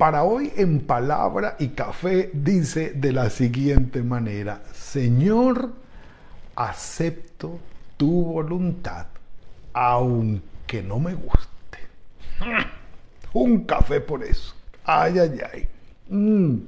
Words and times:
para 0.00 0.24
hoy 0.24 0.50
en 0.56 0.80
palabra 0.80 1.56
y 1.58 1.68
café 1.68 2.30
dice 2.32 2.92
de 2.94 3.12
la 3.12 3.28
siguiente 3.28 4.02
manera, 4.02 4.62
Señor, 4.72 5.74
acepto 6.56 7.60
tu 7.98 8.24
voluntad, 8.24 9.08
aunque 9.74 10.82
no 10.82 10.98
me 10.98 11.12
guste. 11.12 11.80
Un 13.34 13.64
café 13.66 14.00
por 14.00 14.24
eso. 14.24 14.54
Ay, 14.86 15.18
ay, 15.18 15.38
ay. 15.52 15.68
Mm. 16.08 16.60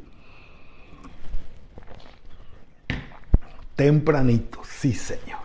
Tempranito, 3.74 4.60
sí, 4.62 4.92
Señor. 4.92 5.40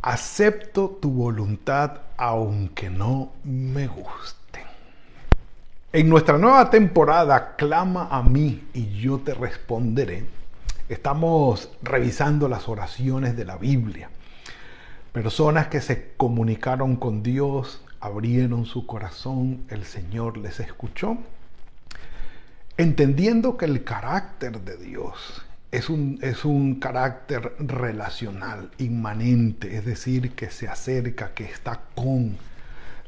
Acepto 0.00 0.90
tu 1.02 1.10
voluntad 1.10 2.02
aunque 2.16 2.88
no 2.88 3.32
me 3.42 3.88
guste. 3.88 4.43
En 5.94 6.08
nuestra 6.08 6.38
nueva 6.38 6.70
temporada, 6.70 7.54
Clama 7.54 8.08
a 8.10 8.20
mí 8.20 8.66
y 8.74 9.00
yo 9.00 9.20
te 9.20 9.32
responderé. 9.32 10.26
Estamos 10.88 11.70
revisando 11.82 12.48
las 12.48 12.68
oraciones 12.68 13.36
de 13.36 13.44
la 13.44 13.58
Biblia. 13.58 14.10
Personas 15.12 15.68
que 15.68 15.80
se 15.80 16.14
comunicaron 16.16 16.96
con 16.96 17.22
Dios, 17.22 17.80
abrieron 18.00 18.64
su 18.66 18.86
corazón, 18.86 19.66
el 19.68 19.84
Señor 19.84 20.36
les 20.36 20.58
escuchó. 20.58 21.16
Entendiendo 22.76 23.56
que 23.56 23.66
el 23.66 23.84
carácter 23.84 24.62
de 24.62 24.76
Dios 24.76 25.44
es 25.70 25.88
un, 25.88 26.18
es 26.22 26.44
un 26.44 26.80
carácter 26.80 27.54
relacional, 27.60 28.72
inmanente, 28.78 29.76
es 29.76 29.84
decir, 29.84 30.32
que 30.32 30.50
se 30.50 30.66
acerca, 30.66 31.34
que 31.34 31.44
está 31.44 31.82
con 31.94 32.36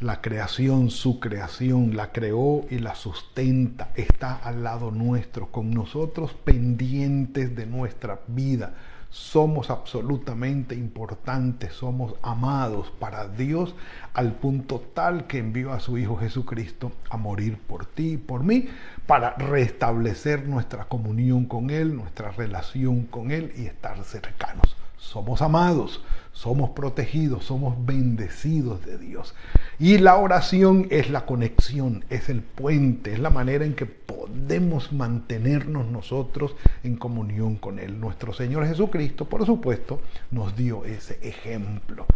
la 0.01 0.21
creación, 0.21 0.91
su 0.91 1.21
creación, 1.21 1.97
la 1.97 2.13
creó 2.13 2.67
y 2.69 2.79
la 2.79 2.95
sustenta, 2.95 3.93
está 3.95 4.35
al 4.35 4.63
lado 4.63 4.91
nuestro, 4.91 5.51
con 5.51 5.71
nosotros 5.71 6.35
pendientes 6.35 7.57
de 7.57 7.67
nuestra 7.67 8.21
vida. 8.27 8.75
Somos 9.09 9.71
absolutamente 9.71 10.75
importantes, 10.75 11.73
somos 11.73 12.15
amados 12.23 12.93
para 12.99 13.29
Dios 13.29 13.75
al 14.13 14.33
punto 14.33 14.81
tal 14.93 15.27
que 15.27 15.39
envió 15.39 15.73
a 15.73 15.81
su 15.81 15.97
Hijo 15.97 16.19
Jesucristo 16.19 16.93
a 17.09 17.17
morir 17.17 17.59
por 17.59 17.87
ti 17.87 18.13
y 18.13 18.17
por 18.19 18.43
mí 18.43 18.69
para 19.07 19.35
restablecer 19.37 20.47
nuestra 20.47 20.85
comunión 20.85 21.47
con 21.47 21.71
Él, 21.71 21.97
nuestra 21.97 22.31
relación 22.33 23.07
con 23.07 23.31
Él 23.31 23.53
y 23.57 23.65
estar 23.65 24.05
cercanos. 24.05 24.77
Somos 24.99 25.41
amados, 25.41 26.03
somos 26.33 26.71
protegidos, 26.71 27.45
somos 27.45 27.87
bendecidos 27.87 28.85
de 28.85 28.99
Dios. 28.99 29.35
Y 29.79 29.99
la 29.99 30.17
oración 30.17 30.89
es 30.91 31.11
la 31.11 31.27
conexión, 31.27 32.07
es 32.09 32.31
el 32.31 32.41
puente, 32.41 33.13
es 33.13 33.19
la 33.19 33.29
manera 33.29 33.67
en 33.67 33.75
que 33.75 33.85
podemos 33.85 34.91
mantenernos 34.91 35.87
nosotros 35.87 36.57
en 36.83 36.97
comunión 36.97 37.57
con 37.57 37.79
Él. 37.79 38.01
Nuestro 38.01 38.33
Señor 38.33 38.67
Jesucristo, 38.67 39.27
por 39.27 39.45
supuesto, 39.45 40.01
nos 40.31 40.57
dio 40.57 40.87
ese 40.87 41.19
ejemplo. 41.21 42.07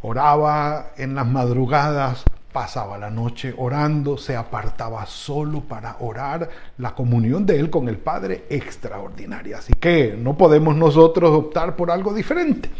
Oraba 0.00 0.92
en 0.96 1.14
las 1.14 1.26
madrugadas, 1.26 2.24
pasaba 2.52 2.98
la 2.98 3.10
noche 3.10 3.54
orando, 3.56 4.16
se 4.16 4.34
apartaba 4.34 5.04
solo 5.06 5.60
para 5.60 5.96
orar, 6.00 6.48
la 6.78 6.94
comunión 6.94 7.44
de 7.44 7.58
Él 7.58 7.70
con 7.70 7.88
el 7.88 7.98
Padre 7.98 8.44
extraordinaria. 8.48 9.58
Así 9.58 9.74
que 9.74 10.16
no 10.18 10.36
podemos 10.36 10.76
nosotros 10.76 11.30
optar 11.30 11.76
por 11.76 11.90
algo 11.90 12.14
diferente. 12.14 12.70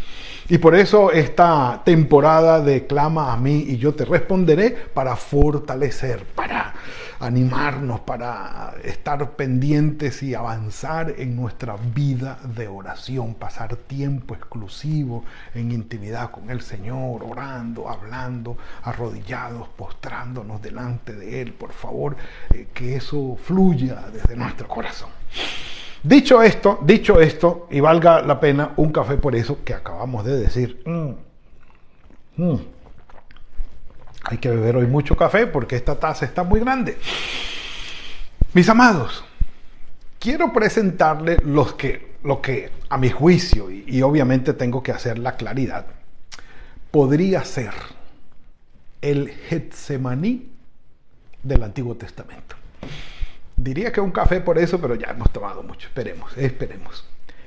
Y 0.49 0.59
por 0.59 0.75
eso 0.75 1.12
esta 1.12 1.83
temporada 1.84 2.61
de 2.61 2.87
Clama 2.87 3.33
a 3.33 3.37
mí 3.37 3.67
y 3.69 3.77
yo 3.77 3.95
te 3.95 4.06
responderé 4.06 4.71
para 4.71 5.15
fortalecer, 5.15 6.25
para 6.35 6.75
animarnos, 7.21 8.01
para 8.01 8.75
estar 8.84 9.33
pendientes 9.33 10.23
y 10.23 10.34
avanzar 10.34 11.15
en 11.19 11.37
nuestra 11.37 11.77
vida 11.95 12.39
de 12.56 12.69
oración, 12.69 13.34
pasar 13.34 13.77
tiempo 13.77 14.34
exclusivo 14.34 15.25
en 15.55 15.73
intimidad 15.73 16.31
con 16.31 16.51
el 16.51 16.61
Señor, 16.61 17.25
orando, 17.25 17.89
hablando, 17.89 18.56
arrodillados, 18.83 19.69
postrándonos 19.69 20.62
delante 20.62 21.12
de 21.12 21.43
Él. 21.43 21.53
Por 21.53 21.73
favor, 21.73 22.17
eh, 22.55 22.69
que 22.73 22.97
eso 22.97 23.37
fluya 23.43 24.05
desde 24.12 24.37
nuestro 24.37 24.69
corazón. 24.69 25.11
Dicho 26.03 26.43
esto, 26.43 26.79
dicho 26.83 27.21
esto, 27.21 27.67
y 27.71 27.81
valga 27.81 28.23
la 28.23 28.39
pena 28.39 28.73
un 28.77 28.93
café 28.93 29.17
por 29.17 29.35
eso 29.35 29.59
que 29.65 29.75
acabamos 29.75 30.25
de 30.25 30.37
decir. 30.37 30.83
Mm. 30.87 32.43
Mm. 32.43 32.78
Hay 34.25 34.39
que 34.39 34.49
beber 34.51 34.77
hoy 34.77 34.87
mucho 34.87 35.17
café 35.17 35.47
porque 35.47 35.77
esta 35.77 35.99
taza 35.99 36.25
está 36.25 36.43
muy 36.43 36.61
grande. 36.61 36.99
Mis 38.55 38.69
amados, 38.69 39.25
quiero 40.19 40.53
presentarle 40.53 41.37
los 41.45 41.75
que, 41.75 42.17
lo 42.25 42.41
que 42.41 42.71
a 42.89 42.99
mi 42.99 43.11
juicio, 43.11 43.71
y, 43.71 44.03
obviamente 44.03 44.53
tengo 44.55 44.83
que 44.83 44.93
hacer 44.93 45.19
la 45.19 45.37
claridad, 45.37 45.87
podría 46.91 47.45
ser 47.45 47.73
el 49.03 49.29
Getsemaní 49.29 50.50
del 51.43 51.62
Antiguo 51.62 51.95
Testamento. 51.95 52.56
Diría 53.56 53.93
que 53.93 54.00
un 54.00 54.11
café 54.11 54.41
por 54.41 54.59
eso, 54.59 54.81
pero 54.81 54.95
ya 54.95 55.09
hemos 55.09 55.31
tomado 55.31 55.62
mucho. 55.62 55.89
Esperemos, 55.89 56.37
esperemos. 56.37 57.05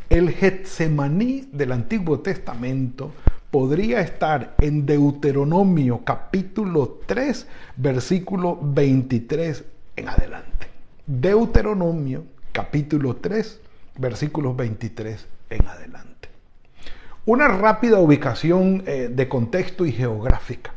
El 0.10 0.32
Getsemaní 0.32 1.50
del 1.52 1.72
Antiguo 1.72 2.20
Testamento 2.20 3.14
podría 3.52 4.00
estar 4.00 4.56
en 4.60 4.86
Deuteronomio 4.86 6.04
capítulo 6.06 7.02
3, 7.06 7.48
versículo 7.76 8.58
23 8.62 9.64
en 9.98 10.08
adelante. 10.08 10.68
Deuteronomio 11.06 12.24
capítulo 12.54 13.18
3, 13.18 13.60
versículos 13.98 14.56
23 14.56 15.28
en 15.50 15.68
adelante. 15.68 16.30
Una 17.26 17.50
rápida 17.50 18.00
ubicación 18.00 18.84
eh, 18.88 19.10
de 19.12 19.28
contexto 19.28 19.86
y 19.86 19.92
geográfica. 19.92 20.72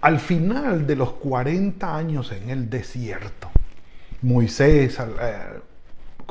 Al 0.00 0.20
final 0.20 0.86
de 0.86 0.96
los 0.96 1.12
40 1.14 1.96
años 1.96 2.32
en 2.32 2.50
el 2.50 2.70
desierto, 2.70 3.50
Moisés, 4.22 4.98
eh, 4.98 5.60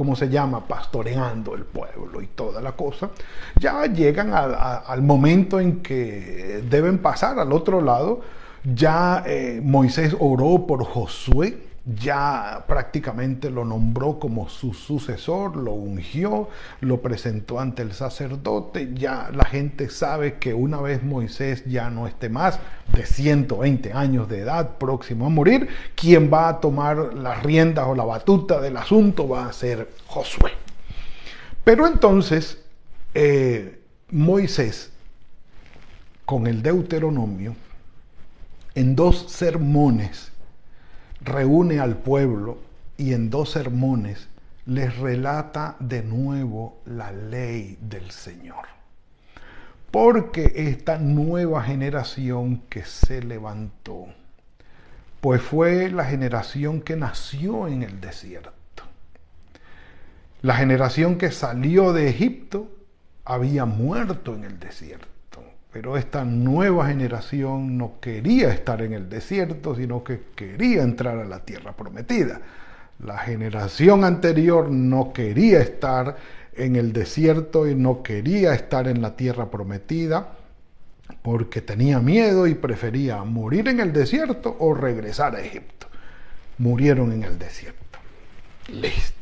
¿cómo 0.02 0.16
se 0.16 0.30
llama? 0.30 0.66
Pastoreando 0.66 1.54
el 1.54 1.64
pueblo 1.64 2.24
y 2.24 2.26
toda 2.26 2.60
la 2.60 2.72
cosa, 2.72 3.12
ya 3.60 3.86
llegan 3.86 4.34
al 4.34 5.04
momento 5.04 5.60
en 5.60 5.84
que 5.84 6.64
deben 6.68 6.98
pasar 6.98 7.38
al 7.38 7.54
otro 7.54 7.82
lado. 7.82 8.22
Ya 8.64 9.22
eh, 9.28 9.62
Moisés 9.64 10.16
oró 10.20 10.66
por 10.66 10.84
Josué, 10.84 11.56
ya 11.86 12.64
prácticamente 12.68 13.50
lo 13.50 13.66
nombró 13.66 14.20
como 14.20 14.50
su 14.50 14.74
sucesor, 14.74 15.56
lo 15.56 15.72
ungió, 15.72 16.50
lo 16.80 17.02
presentó 17.02 17.60
ante 17.60 17.82
el 17.82 17.94
sacerdote, 17.94 18.92
ya 18.94 19.32
la 19.34 19.46
gente 19.46 19.90
sabe 19.90 20.38
que 20.38 20.54
una 20.54 20.80
vez 20.80 21.02
Moisés 21.04 21.64
ya 21.66 21.90
no 21.90 22.08
esté 22.08 22.30
más 22.30 22.60
de 22.94 23.06
120 23.06 23.94
años 23.94 24.30
de 24.30 24.40
edad, 24.40 24.78
próximo 24.78 25.26
a 25.26 25.30
morir, 25.30 25.70
quien 25.96 26.32
va 26.32 26.50
a 26.50 26.60
tomar 26.60 27.16
las 27.16 27.42
riendas 27.42 27.88
o 27.88 27.96
la 27.96 28.06
batuta 28.06 28.62
del 28.62 28.78
asunto 28.78 29.28
va 29.28 29.48
a 29.48 29.54
ser 29.54 29.90
Josué. 30.06 30.52
Pero 31.64 31.88
entonces 31.88 32.60
eh, 33.14 33.80
Moisés, 34.12 34.92
con 36.26 36.46
el 36.46 36.62
Deuteronomio, 36.62 37.56
en 38.76 38.96
dos 38.96 39.26
sermones, 39.30 40.31
reúne 41.24 41.80
al 41.80 41.98
pueblo 41.98 42.58
y 42.98 43.14
en 43.14 43.30
dos 43.30 43.52
sermones 43.52 44.28
les 44.66 44.96
relata 44.98 45.76
de 45.80 46.04
nuevo 46.04 46.82
la 46.86 47.12
ley 47.12 47.78
del 47.82 48.12
Señor. 48.12 48.66
Porque 49.90 50.54
esta 50.56 50.98
nueva 50.98 51.64
generación 51.64 52.64
que 52.70 52.84
se 52.86 53.22
levantó, 53.22 54.08
pues 55.20 55.42
fue 55.42 55.90
la 55.92 56.06
generación 56.06 56.82
que 56.82 56.96
nació 56.96 57.68
en 57.68 57.84
el 57.84 58.00
desierto. 58.00 58.52
La 60.42 60.56
generación 60.56 61.18
que 61.18 61.32
salió 61.32 61.94
de 61.94 62.10
Egipto 62.10 62.72
había 63.26 63.66
muerto 63.66 64.34
en 64.34 64.46
el 64.46 64.60
desierto. 64.60 65.08
Pero 65.72 65.96
esta 65.98 66.26
nueva 66.26 66.88
generación 66.88 67.78
no 67.78 67.94
quería 68.02 68.50
estar 68.52 68.82
en 68.82 68.94
el 68.94 69.10
desierto, 69.10 69.76
sino 69.76 70.04
que 70.04 70.22
quería 70.36 70.84
entrar 70.84 71.18
a 71.18 71.26
la 71.26 71.40
tierra 71.46 71.74
prometida. 71.74 72.42
La 73.04 73.18
generación 73.18 74.04
anterior 74.04 74.70
no 74.70 75.14
quería 75.14 75.62
estar 75.62 76.18
en 76.54 76.76
el 76.76 76.92
desierto 76.92 77.68
y 77.68 77.76
no 77.76 78.04
quería 78.04 78.54
estar 78.54 78.88
en 78.88 79.02
la 79.02 79.16
tierra 79.16 79.50
prometida 79.50 80.34
porque 81.22 81.62
tenía 81.62 82.00
miedo 82.00 82.48
y 82.48 82.56
prefería 82.56 83.24
morir 83.24 83.68
en 83.68 83.80
el 83.80 83.94
desierto 83.94 84.56
o 84.60 84.74
regresar 84.74 85.36
a 85.36 85.42
Egipto. 85.42 85.88
Murieron 86.58 87.12
en 87.12 87.24
el 87.24 87.40
desierto. 87.40 88.00
Listo. 88.68 89.21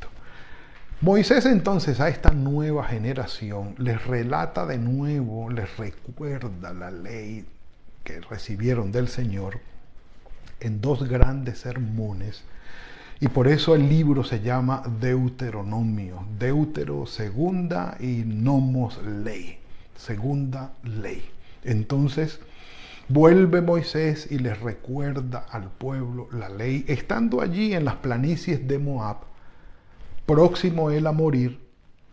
Moisés 1.01 1.45
entonces 1.45 2.01
a 2.01 2.09
esta 2.09 2.31
nueva 2.31 2.83
generación 2.83 3.73
les 3.77 4.05
relata 4.05 4.65
de 4.65 4.77
nuevo, 4.77 5.49
les 5.49 5.77
recuerda 5.77 6.73
la 6.73 6.91
ley 6.91 7.45
que 8.03 8.19
recibieron 8.19 8.91
del 8.91 9.07
Señor 9.07 9.61
en 10.59 10.81
dos 10.81 11.07
grandes 11.07 11.59
sermones 11.59 12.43
y 13.21 13.29
por 13.29 13.47
eso 13.47 13.75
el 13.75 13.87
libro 13.87 14.25
se 14.25 14.41
llama 14.41 14.83
Deuteronomio, 14.99 16.25
Deutero 16.37 17.05
segunda 17.05 17.95
y 18.01 18.23
nomos 18.25 19.01
ley, 19.01 19.57
segunda 19.95 20.73
ley. 20.83 21.23
Entonces 21.63 22.41
vuelve 23.07 23.61
Moisés 23.61 24.27
y 24.29 24.39
les 24.39 24.59
recuerda 24.59 25.45
al 25.49 25.71
pueblo 25.71 26.27
la 26.33 26.49
ley, 26.49 26.83
estando 26.89 27.39
allí 27.39 27.73
en 27.73 27.85
las 27.85 27.95
planicies 27.95 28.67
de 28.67 28.79
Moab 28.79 29.29
próximo 30.29 30.91
él 30.91 31.07
a 31.07 31.11
morir, 31.11 31.59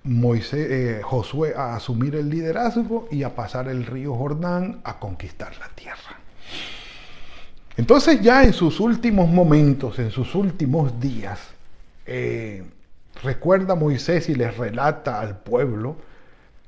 Moisés, 0.04 0.70
eh, 0.70 1.00
Josué 1.02 1.52
a 1.54 1.76
asumir 1.76 2.14
el 2.14 2.30
liderazgo 2.30 3.08
y 3.10 3.24
a 3.24 3.34
pasar 3.34 3.68
el 3.68 3.84
río 3.84 4.14
Jordán 4.14 4.80
a 4.84 4.98
conquistar 4.98 5.52
la 5.58 5.68
tierra. 5.74 6.18
Entonces 7.76 8.22
ya 8.22 8.42
en 8.42 8.54
sus 8.54 8.80
últimos 8.80 9.28
momentos, 9.28 9.98
en 9.98 10.10
sus 10.10 10.34
últimos 10.34 10.98
días, 10.98 11.40
eh, 12.06 12.64
recuerda 13.22 13.74
Moisés 13.74 14.30
y 14.30 14.34
les 14.34 14.56
relata 14.56 15.20
al 15.20 15.36
pueblo 15.36 15.96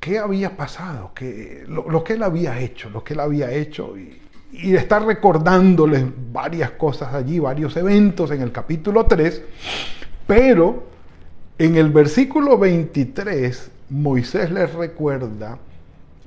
qué 0.01 0.19
había 0.19 0.55
pasado, 0.55 1.13
que, 1.15 1.65
lo, 1.67 2.05
que 2.05 2.13
él 2.13 2.25
había 2.25 2.61
hecho, 2.61 2.91
lo 2.91 3.03
que 3.03 3.15
él 3.15 3.21
había 3.21 3.51
hecho 3.51 3.97
y, 3.97 4.21
y 4.53 4.75
está 4.75 4.99
recordándoles 4.99 6.05
varias 6.31 6.73
cosas 6.73 7.15
allí, 7.15 7.39
varios 7.39 7.75
eventos 7.79 8.33
en 8.33 8.43
el 8.43 8.53
capítulo 8.53 9.07
3, 9.07 9.43
pero 10.27 10.88
en 11.59 11.77
el 11.77 11.91
versículo 11.91 12.57
23, 12.57 13.71
Moisés 13.91 14.51
les 14.51 14.73
recuerda 14.75 15.59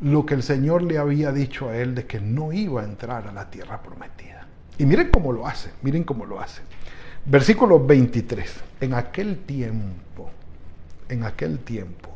lo 0.02 0.26
que 0.26 0.34
el 0.34 0.44
Señor 0.44 0.82
le 0.82 0.98
había 0.98 1.32
dicho 1.32 1.70
a 1.70 1.78
él 1.78 1.96
de 1.96 2.06
que 2.06 2.20
no 2.20 2.52
iba 2.52 2.82
a 2.82 2.86
entrar 2.86 3.28
a 3.28 3.32
la 3.32 3.50
tierra 3.50 3.82
prometida. 3.82 4.48
Y 4.78 4.86
miren 4.86 5.10
cómo 5.10 5.32
lo 5.32 5.48
hace, 5.48 5.70
miren 5.84 6.04
cómo 6.04 6.26
lo 6.26 6.42
hace. 6.42 6.62
Versículo 7.26 7.80
23. 7.86 8.52
En 8.82 8.94
aquel 8.94 9.38
tiempo, 9.38 10.32
en 11.08 11.24
aquel 11.24 11.60
tiempo, 11.60 12.10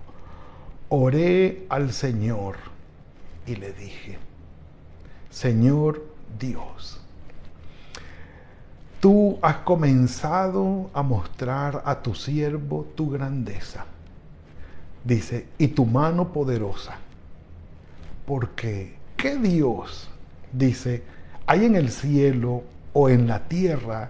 oré 0.90 1.66
al 1.70 1.94
Señor 1.94 2.56
y 3.46 3.56
le 3.56 3.72
dije, 3.72 4.18
Señor 5.30 6.04
Dios, 6.40 7.05
tú 9.00 9.38
has 9.42 9.58
comenzado 9.58 10.90
a 10.94 11.02
mostrar 11.02 11.82
a 11.86 12.02
tu 12.02 12.16
siervo 12.16 12.88
tu 12.96 13.10
grandeza. 13.10 13.86
Dice, 15.04 15.48
y 15.58 15.68
tu 15.68 15.86
mano 15.86 16.34
poderosa. 16.34 16.98
Porque, 18.26 18.96
¿qué 19.16 19.38
Dios, 19.38 20.10
dice, 20.52 21.04
hay 21.46 21.66
en 21.66 21.76
el 21.76 21.92
cielo 21.92 22.64
o 22.94 23.10
en 23.10 23.28
la 23.28 23.48
tierra 23.48 24.10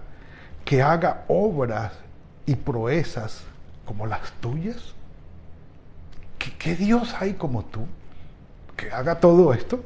que 0.64 0.82
haga 0.82 1.24
obras 1.28 1.92
y 2.46 2.54
proezas 2.54 3.44
como 3.84 4.06
las 4.06 4.32
tuyas? 4.40 4.94
¿Qué, 6.38 6.52
¿Qué, 6.56 6.74
Dios 6.76 7.14
hay 7.20 7.34
como 7.34 7.64
tú 7.66 7.80
que 8.76 8.90
haga 8.90 9.20
todo 9.20 9.52
esto? 9.52 9.84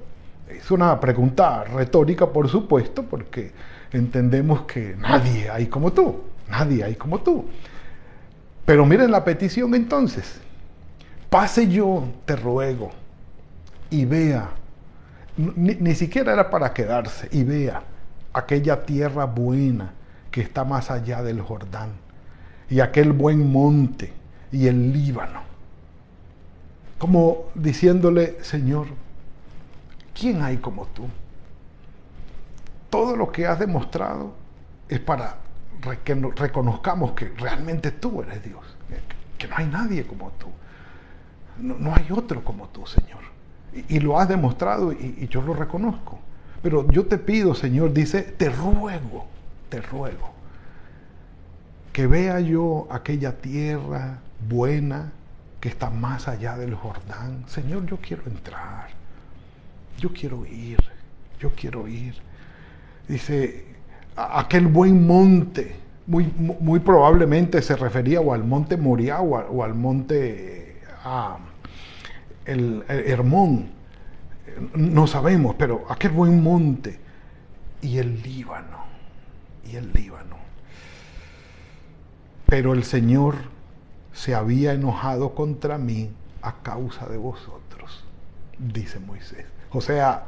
Es 0.49 0.70
una 0.70 0.99
pregunta 1.00 1.64
retórica, 1.64 2.26
por 2.26 2.49
supuesto, 2.49 3.05
porque 3.05 3.52
entendemos 3.92 4.62
que 4.62 4.94
nadie 4.96 5.50
hay 5.50 5.66
como 5.66 5.92
tú, 5.92 6.20
nadie 6.48 6.84
hay 6.84 6.94
como 6.94 7.20
tú. 7.20 7.46
Pero 8.64 8.87
miren 8.87 9.10
la 9.10 9.25
petición 9.25 9.75
entonces. 9.75 10.40
Pase 11.28 11.69
yo, 11.69 12.04
te 12.25 12.34
ruego, 12.34 12.90
y 13.88 14.04
vea, 14.04 14.50
ni, 15.37 15.75
ni, 15.76 15.94
siquiera 15.94 16.32
era 16.32 16.50
para 16.50 16.72
quedarse, 16.72 17.28
y 17.31 17.44
vea 17.44 17.82
aquella 18.32 18.84
tierra 18.84 19.25
buena 19.26 19.92
que 20.31 20.40
está 20.40 20.64
más 20.64 20.90
allá 20.90 21.22
del 21.22 21.40
Jordán, 21.40 21.90
y 22.69 22.81
aquel 22.81 23.12
buen 23.12 23.50
monte, 23.52 24.12
y 24.50 24.66
el 24.66 24.92
Líbano. 24.92 25.42
Como 26.98 27.50
diciéndole, 27.54 28.42
Señor, 28.42 28.88
¿quién 30.12 30.42
hay 30.42 30.58
como 30.58 30.87
tú? 30.87 31.04
Todo 32.90 33.16
lo 33.16 33.31
que 33.31 33.46
has 33.46 33.58
demostrado 33.58 34.34
es 34.88 35.00
para 35.00 35.37
que 36.04 36.14
reconozcamos 36.14 37.12
que 37.12 37.28
realmente 37.38 37.92
tú 37.92 38.20
eres 38.22 38.44
Dios, 38.44 38.76
que 39.38 39.48
no 39.48 39.56
hay 39.56 39.66
nadie 39.66 40.06
como 40.06 40.31
tú, 40.32 40.48
no, 41.58 41.94
hay 41.94 42.06
otro 42.10 42.44
como 42.44 42.69
tú, 42.69 42.87
Señor. 42.87 43.20
Y, 43.88 44.00
lo 44.00 44.19
has 44.19 44.28
demostrado 44.28 44.92
y, 44.92 45.28
yo 45.28 45.42
lo 45.42 45.54
reconozco. 45.54 46.19
Pero 46.62 46.90
yo 46.90 47.06
te 47.06 47.16
pido, 47.16 47.54
Señor, 47.54 47.92
dice, 47.92 48.22
te 48.22 48.50
ruego, 48.50 49.26
te 49.69 49.81
ruego, 49.81 50.32
que 51.92 52.06
vea 52.06 52.40
yo 52.40 52.87
aquella 52.90 53.38
tierra 53.38 54.19
buena 54.48 55.12
que 55.60 55.69
está 55.69 55.88
más 55.90 56.28
allá 56.28 56.56
del 56.56 56.75
Jordán. 56.75 57.44
Señor, 57.46 57.87
yo 57.87 57.98
quiero 57.98 58.25
entrar, 58.26 58.88
yo 59.98 60.12
quiero 60.12 60.44
ir, 60.44 60.78
yo 61.38 61.50
quiero 61.54 61.87
ir 61.87 62.29
dice, 63.08 63.64
aquel 64.17 64.67
buen 64.67 65.06
monte, 65.06 65.76
muy, 66.06 66.32
muy 66.37 66.81
probablemente 66.81 67.62
se 67.62 67.76
refería 67.76 68.20
o 68.20 68.32
al 68.32 68.44
monte 68.44 68.76
Moriah 68.76 69.20
o, 69.20 69.62
al 69.62 69.75
monte 69.75 70.81
ah, 71.05 71.38
el, 72.44 72.85
Hermón, 72.88 73.70
no 74.75 75.06
sabemos, 75.06 75.55
pero 75.56 75.85
aquel 75.88 76.11
buen 76.11 76.43
monte 76.43 76.99
y 77.81 77.99
el 77.99 78.23
Líbano, 78.23 78.85
y 79.70 79.76
el 79.76 79.93
Líbano. 79.93 80.37
Pero 82.47 82.73
el 82.73 82.82
Señor 82.82 83.37
se 84.12 84.35
había 84.35 84.73
enojado 84.73 85.35
contra 85.35 85.78
mí 85.78 86.11
a 86.42 86.54
causa 86.62 87.07
de 87.07 87.16
vosotros, 87.16 88.04
dice 88.59 88.99
Moisés. 88.99 89.47
O 89.71 89.80
sea, 89.80 90.25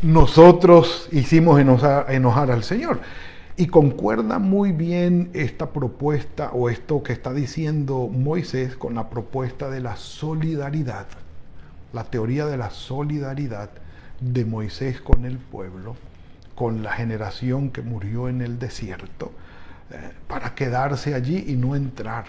nosotros 0.00 1.08
hicimos 1.12 1.60
enojar, 1.60 2.50
al 2.50 2.64
Señor. 2.64 3.00
Y 3.56 3.66
concuerda 3.66 4.38
muy 4.38 4.72
bien 4.72 5.30
esta 5.34 5.70
propuesta 5.70 6.50
o 6.52 6.70
esto 6.70 7.02
que 7.02 7.12
está 7.12 7.32
diciendo 7.32 8.08
Moisés 8.08 8.76
con 8.76 8.94
la 8.94 9.10
propuesta 9.10 9.68
de 9.68 9.80
la 9.80 9.96
solidaridad, 9.96 11.06
la 11.92 12.04
teoría 12.04 12.46
de 12.46 12.56
la 12.56 12.70
solidaridad 12.70 13.70
de 14.20 14.44
Moisés 14.46 15.00
con 15.00 15.26
el 15.26 15.36
pueblo, 15.36 15.96
con 16.54 16.82
la 16.82 16.92
generación 16.92 17.70
que 17.70 17.82
murió 17.82 18.28
en 18.28 18.40
el 18.40 18.58
desierto, 18.58 19.32
eh, 19.90 20.12
para 20.28 20.54
quedarse 20.54 21.14
allí 21.14 21.44
y 21.48 21.56
no 21.56 21.76
entrar 21.76 22.24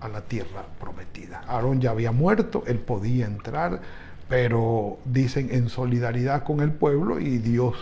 a 0.00 0.08
la 0.08 0.20
tierra 0.22 0.64
prometida. 0.80 1.42
Aarón 1.48 1.80
ya 1.80 1.90
había 1.90 2.12
muerto, 2.12 2.62
él 2.66 2.78
podía 2.78 3.26
entrar, 3.26 3.80
pero 4.28 4.98
dicen 5.04 5.48
en 5.52 5.68
solidaridad 5.68 6.42
con 6.44 6.60
el 6.60 6.70
pueblo 6.70 7.18
y 7.18 7.38
Dios 7.38 7.76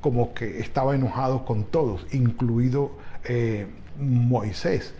como 0.00 0.34
que 0.34 0.60
estaba 0.60 0.94
enojado 0.94 1.44
con 1.44 1.64
todos, 1.64 2.06
incluido 2.12 2.92
eh, 3.24 3.66
Moisés, 3.98 4.94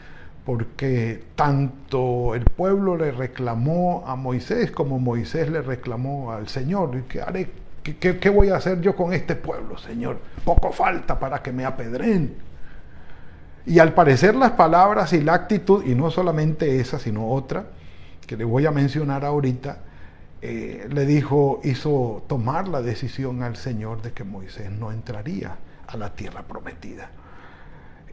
porque 0.45 1.23
tanto 1.35 2.35
el 2.35 2.45
pueblo 2.45 2.97
le 2.97 3.13
reclamó 3.13 4.05
a 4.07 4.17
Moisés 4.17 4.71
como 4.71 4.99
Moisés 4.99 5.51
le 5.51 5.61
reclamó 5.61 6.33
al 6.33 6.49
Señor. 6.49 7.03
¿Qué, 7.09 7.21
haré, 7.21 7.51
qué, 7.83 8.19
qué 8.19 8.31
voy 8.31 8.49
a 8.49 8.57
hacer 8.57 8.81
yo 8.81 8.97
con 8.97 9.13
este 9.13 9.37
pueblo, 9.37 9.77
Señor? 9.79 10.19
Poco 10.45 10.73
falta 10.73 11.19
para 11.19 11.43
que 11.43 11.53
me 11.53 11.65
apedren. 11.65 12.35
Y 13.67 13.81
al 13.81 13.95
parecer 13.95 14.35
las 14.37 14.53
palabras 14.53 15.13
y 15.13 15.21
la 15.21 15.35
actitud, 15.35 15.85
y 15.85 15.95
no 15.95 16.11
solamente 16.11 16.81
esa, 16.81 16.99
sino 16.99 17.29
otra, 17.29 17.67
que 18.27 18.37
le 18.37 18.45
voy 18.45 18.67
a 18.67 18.71
mencionar 18.71 19.25
ahorita, 19.25 19.79
eh, 20.49 20.89
le 20.93 21.07
dijo, 21.07 21.61
hizo 21.65 22.23
tomar 22.29 22.69
la 22.69 22.81
decisión 22.81 23.43
al 23.43 23.57
Señor 23.57 24.01
de 24.01 24.13
que 24.13 24.23
Moisés 24.23 24.71
no 24.71 24.93
entraría 24.93 25.57
a 25.89 25.97
la 25.97 26.15
tierra 26.15 26.43
prometida. 26.43 27.11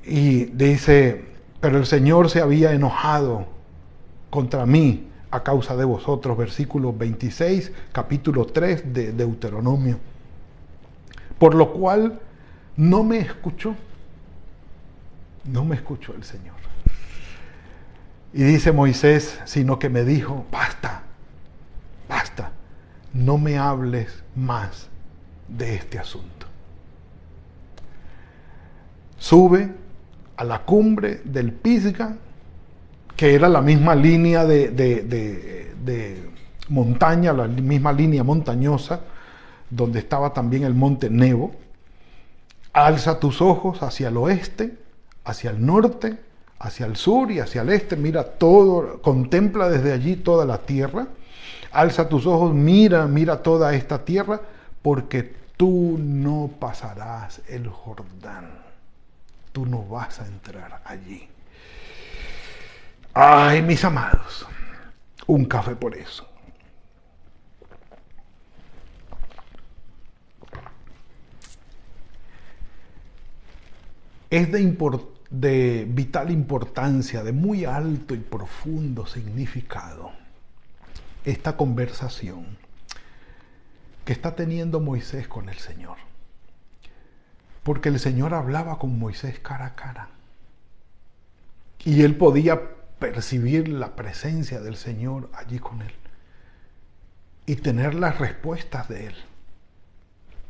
Y 0.03 0.45
dice, 0.45 1.25
pero 1.61 1.77
el 1.77 1.85
Señor 1.85 2.31
se 2.31 2.41
había 2.41 2.71
enojado 2.71 3.45
contra 4.31 4.65
mí 4.65 5.09
a 5.29 5.43
causa 5.43 5.75
de 5.75 5.85
vosotros, 5.85 6.35
versículo 6.35 6.91
26, 6.91 7.71
capítulo 7.91 8.45
3 8.47 8.91
de 8.91 9.11
Deuteronomio. 9.11 9.99
Por 11.37 11.53
lo 11.53 11.71
cual 11.71 12.19
no 12.75 13.03
me 13.03 13.19
escuchó, 13.19 13.75
no 15.45 15.63
me 15.63 15.75
escuchó 15.75 16.15
el 16.15 16.23
Señor. 16.23 16.55
Y 18.33 18.41
dice 18.41 18.71
Moisés, 18.71 19.39
sino 19.45 19.77
que 19.77 19.89
me 19.89 20.03
dijo, 20.03 20.47
basta, 20.51 20.63
basta, 20.81 21.02
no 23.13 23.37
me 23.37 23.57
hables 23.57 24.23
más 24.35 24.89
de 25.47 25.75
este 25.75 25.99
asunto. 25.99 26.47
Sube 29.17 29.71
a 30.35 30.43
la 30.43 30.63
cumbre 30.63 31.21
del 31.23 31.53
Pisga, 31.53 32.17
que 33.15 33.35
era 33.35 33.47
la 33.47 33.61
misma 33.61 33.95
línea 33.95 34.45
de, 34.45 34.69
de, 34.69 36.29
montaña, 36.69 37.33
la 37.33 37.47
misma 37.47 37.93
línea 37.93 38.23
montañosa, 38.23 39.01
donde 39.69 39.99
estaba 39.99 40.33
también 40.33 40.63
el 40.63 40.73
monte 40.73 41.09
Nebo. 41.09 41.53
Alza 42.73 43.19
tus 43.19 43.41
ojos 43.41 43.83
hacia 43.83 44.07
el 44.07 44.17
oeste, 44.17 44.77
hacia 45.23 45.51
el 45.51 45.63
norte, 45.63 46.17
hacia 46.59 46.87
el 46.87 46.95
sur 46.95 47.31
y 47.31 47.39
hacia 47.39 47.61
el 47.61 47.69
este. 47.69 47.95
Mira 47.95 48.23
todo, 48.23 49.01
contempla 49.01 49.69
desde 49.69 49.93
allí 49.93 50.15
toda 50.15 50.45
la 50.45 50.57
tierra. 50.59 51.07
Alza 51.71 52.09
tus 52.09 52.25
ojos, 52.25 52.53
mira, 52.53 53.07
mira 53.07 53.41
toda 53.41 53.73
esta 53.73 54.05
tierra, 54.05 54.41
porque 54.81 55.35
tú 55.57 55.97
no 55.99 56.49
pasarás 56.59 57.41
el 57.47 57.67
Jordán 57.67 58.63
tú 59.53 59.65
no 59.65 59.83
vas 59.83 60.19
a 60.19 60.25
entrar 60.27 60.81
allí. 60.83 61.29
Ay, 63.13 63.61
mis 63.61 63.85
amados, 63.85 64.45
un 65.27 65.45
café 65.45 65.75
por 65.75 65.95
eso. 65.95 66.27
Es 74.31 74.51
de, 74.51 75.85
vital 75.87 76.31
importancia, 76.31 77.23
de 77.23 77.31
muy 77.31 77.65
alto 77.65 78.15
y 78.15 78.17
profundo 78.17 79.05
significado, 79.05 80.11
esta 81.25 81.57
conversación 81.57 82.57
que 84.05 84.13
está 84.13 84.35
teniendo 84.35 84.79
Moisés 84.79 85.27
con 85.27 85.49
el 85.49 85.57
Señor. 85.57 85.97
Porque 87.63 87.89
el 87.89 87.99
Señor 87.99 88.33
hablaba 88.33 88.77
con 88.77 88.99
Moisés 88.99 89.39
cara 89.39 89.67
a 89.67 89.75
cara. 89.75 90.09
Y 91.85 92.03
él 92.03 92.15
podía 92.15 92.61
percibir 92.99 93.69
la 93.69 93.95
presencia 93.95 94.59
del 94.59 94.75
Señor 94.75 95.29
allí 95.33 95.59
con 95.59 95.81
él. 95.81 95.93
Y 97.45 97.55
tener 97.57 97.93
las 97.93 98.19
respuestas 98.19 98.89
de 98.89 99.07
él. 99.07 99.15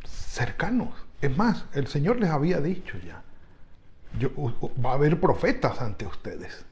Cercanos. 0.06 0.94
Es 1.22 1.36
más, 1.38 1.66
el 1.74 1.88
Señor 1.88 2.20
les 2.20 2.30
había 2.30 2.60
dicho 2.60 2.98
ya. 2.98 3.22
Va 4.84 4.92
a 4.92 4.96
haber 4.96 5.20
profetas 5.20 5.82
ante 5.82 6.06
ustedes. 6.06 6.66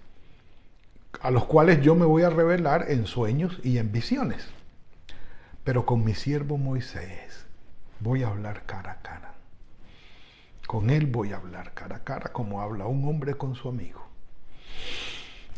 A 1.20 1.32
los 1.32 1.46
cuales 1.46 1.82
yo 1.82 1.96
me 1.96 2.06
voy 2.06 2.24
a 2.24 2.30
revelar 2.30 2.86
en 2.90 3.06
sueños 3.06 3.60
y 3.64 3.78
en 3.78 3.92
visiones. 3.92 4.48
Pero 5.64 5.86
con 5.86 6.04
mi 6.04 6.16
siervo 6.16 6.58
Moisés 6.58 7.46
voy 8.00 8.24
a 8.24 8.30
hablar 8.30 8.64
cara 8.66 8.94
a 8.94 9.02
cara. 9.02 9.34
Con 10.66 10.90
él 10.90 11.06
voy 11.06 11.34
a 11.34 11.38
hablar 11.38 11.74
cara 11.74 11.98
a 11.98 12.04
cara 12.04 12.32
como 12.32 12.62
habla 12.62 12.86
un 12.86 13.08
hombre 13.08 13.36
con 13.36 13.56
su 13.56 13.70
amigo. 13.70 14.08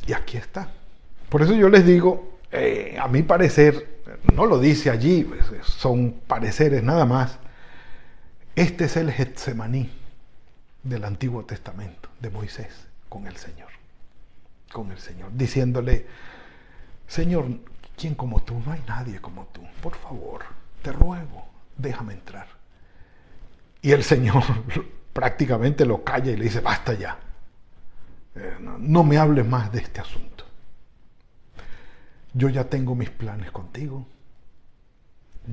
Y 0.07 0.13
aquí 0.13 0.37
está. 0.37 0.71
Por 1.29 1.41
eso 1.41 1.53
yo 1.53 1.69
les 1.69 1.85
digo, 1.85 2.39
eh, 2.51 2.97
a 2.99 3.07
mi 3.07 3.23
parecer, 3.23 4.01
no 4.33 4.45
lo 4.45 4.59
dice 4.59 4.89
allí, 4.89 5.23
pues, 5.23 5.45
son 5.65 6.21
pareceres 6.27 6.83
nada 6.83 7.05
más. 7.05 7.39
Este 8.55 8.85
es 8.85 8.97
el 8.97 9.11
Getsemaní 9.11 9.89
del 10.83 11.05
Antiguo 11.05 11.45
Testamento, 11.45 12.09
de 12.19 12.29
Moisés, 12.29 12.87
con 13.09 13.25
el 13.25 13.37
Señor. 13.37 13.69
Con 14.73 14.91
el 14.91 14.97
Señor, 14.97 15.29
diciéndole, 15.33 16.07
Señor, 17.07 17.45
¿quién 17.95 18.15
como 18.15 18.41
tú? 18.41 18.59
No 18.65 18.71
hay 18.71 18.81
nadie 18.87 19.21
como 19.21 19.45
tú. 19.53 19.61
Por 19.83 19.93
favor, 19.95 20.41
te 20.81 20.91
ruego, 20.91 21.45
déjame 21.77 22.13
entrar. 22.13 22.47
Y 23.83 23.91
el 23.91 24.03
Señor 24.03 24.43
prácticamente 25.13 25.85
lo 25.85 26.03
calla 26.03 26.31
y 26.31 26.37
le 26.37 26.45
dice, 26.45 26.59
basta 26.59 26.95
ya, 26.95 27.19
eh, 28.35 28.57
no, 28.59 29.03
me 29.03 29.17
hables 29.17 29.45
más 29.45 29.71
de 29.71 29.79
este 29.79 30.01
asunto. 30.01 30.43
Yo 32.33 32.49
ya 32.49 32.63
tengo 32.63 32.95
mis 32.95 33.11
planes 33.11 33.51
contigo, 33.51 34.07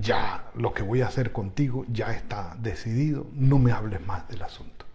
ya 0.00 0.50
lo 0.54 0.72
que 0.72 0.82
voy 0.82 1.02
a 1.02 1.08
hacer 1.08 1.30
contigo 1.30 1.84
ya 1.88 2.12
está 2.12 2.56
decidido, 2.58 3.26
no 3.34 3.58
me 3.58 3.72
hables 3.72 4.00
más 4.06 4.26
del 4.28 4.42
asunto. 4.42 4.86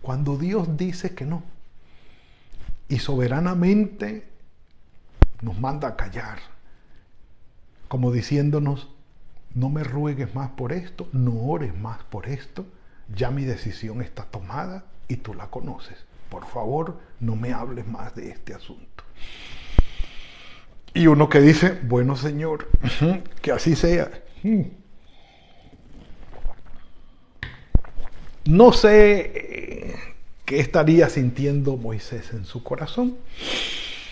Cuando 0.00 0.36
Dios 0.36 0.76
dice 0.76 1.12
que 1.14 1.24
no 1.24 1.42
y 2.92 2.98
soberanamente 2.98 4.28
nos 5.40 5.58
manda 5.58 5.88
a 5.88 5.96
callar, 5.96 6.40
como 7.88 8.12
diciéndonos, 8.12 8.90
no 9.54 9.70
me 9.70 9.82
ruegues 9.82 10.34
más 10.34 10.50
por 10.50 10.74
esto, 10.74 11.08
no 11.12 11.32
ores 11.32 11.74
más 11.74 12.04
por 12.04 12.28
esto, 12.28 12.66
ya 13.08 13.30
mi 13.30 13.44
decisión 13.44 14.02
está 14.02 14.24
tomada 14.24 14.84
y 15.08 15.16
tú 15.16 15.32
la 15.32 15.46
conoces. 15.46 16.04
Por 16.28 16.44
favor, 16.44 17.00
no 17.18 17.34
me 17.34 17.54
hables 17.54 17.86
más 17.86 18.14
de 18.14 18.28
este 18.28 18.52
asunto. 18.52 19.04
Y 20.92 21.06
uno 21.06 21.30
que 21.30 21.40
dice, 21.40 21.80
bueno 21.84 22.14
Señor, 22.14 22.68
que 23.40 23.52
así 23.52 23.74
sea. 23.74 24.10
No 28.44 28.72
sé 28.72 29.41
qué 30.52 30.60
estaría 30.60 31.08
sintiendo 31.08 31.78
Moisés 31.78 32.34
en 32.34 32.44
su 32.44 32.62
corazón. 32.62 33.16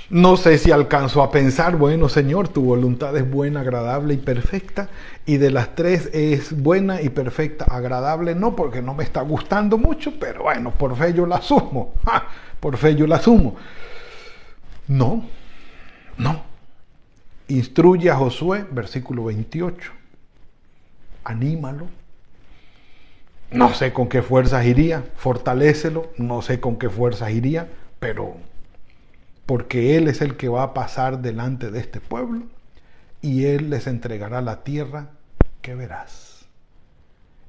No 0.09 0.39
sé 0.39 0.57
si 0.57 0.73
alcanzo 0.73 1.23
a 1.23 1.31
pensar, 1.31 1.77
bueno 1.77 2.09
Señor, 2.09 2.49
tu 2.49 2.63
voluntad 2.63 3.15
es 3.15 3.31
buena, 3.31 3.61
agradable 3.61 4.15
y 4.15 4.17
perfecta, 4.17 4.89
y 5.27 5.37
de 5.37 5.51
las 5.51 5.75
tres 5.75 6.09
es 6.15 6.59
buena 6.59 7.03
y 7.03 7.11
perfecta, 7.11 7.67
agradable, 7.67 8.35
no 8.35 8.57
porque 8.57 8.81
no 8.81 8.95
me 8.95 9.05
está 9.05 9.21
gustando 9.21 9.77
mucho, 9.77 10.15
pero 10.19 10.45
bueno, 10.45 10.71
por 10.71 10.97
fe 10.97 11.13
yo 11.13 11.27
la 11.27 11.37
asumo, 11.37 11.93
por 12.61 12.79
fe 12.79 12.97
yo 12.97 13.07
la 13.07 13.17
asumo. 13.17 13.57
No, 14.89 15.23
no. 16.17 16.43
Instruye 17.49 18.09
a 18.09 18.17
Josué, 18.17 18.65
versículo 18.71 19.25
28, 19.25 19.93
anímalo. 21.23 22.00
No 23.53 23.75
sé 23.75 23.93
con 23.93 24.09
qué 24.09 24.23
fuerzas 24.23 24.65
iría, 24.65 25.05
fortalécelo, 25.17 26.13
no 26.17 26.41
sé 26.41 26.61
con 26.61 26.77
qué 26.77 26.89
fuerzas 26.89 27.33
iría, 27.33 27.69
pero 27.99 28.37
porque 29.45 29.97
Él 29.97 30.07
es 30.07 30.21
el 30.21 30.37
que 30.37 30.49
va 30.49 30.63
a 30.63 30.75
pasar 30.75 31.21
delante 31.21 31.73
de 31.73 31.81
este 31.81 32.01
pueblo 32.01 32.45
y 33.21 33.47
Él 33.47 33.71
les 33.71 33.89
entregará 33.89 34.41
la 34.41 34.63
tierra 34.63 35.11
que 35.63 35.75
verás. 35.75 36.47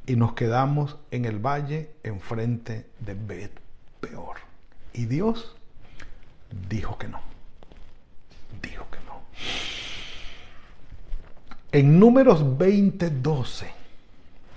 Y 0.08 0.15
nos 0.15 0.34
quedamos 0.34 0.98
en 1.12 1.25
el 1.25 1.38
valle 1.38 1.91
enfrente 2.01 2.88
de 3.00 3.13
Bet 3.13 3.51
Peor. 4.00 4.38
Y 4.93 5.05
Dios 5.05 5.55
dijo 6.67 6.98
que 6.98 7.08
no. 7.08 7.22
Dijo 8.63 8.88
que 8.89 8.98
no. 9.05 9.22
En 11.72 12.00
números 12.00 12.58
20, 12.58 13.12
12, 13.12 13.81